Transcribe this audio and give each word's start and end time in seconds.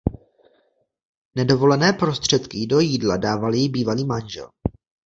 Nedovolené 1.35 1.93
prostředky 1.93 2.57
ji 2.57 2.67
do 2.67 2.79
jídla 2.79 3.17
dával 3.17 3.53
její 3.53 3.69
bývalý 3.69 4.05
manžel. 4.05 4.49